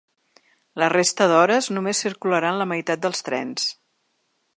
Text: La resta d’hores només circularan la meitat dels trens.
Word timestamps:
La 0.83 0.87
resta 0.93 1.27
d’hores 1.31 1.69
només 1.77 2.01
circularan 2.05 2.57
la 2.61 2.67
meitat 2.73 3.03
dels 3.05 3.23
trens. 3.29 3.69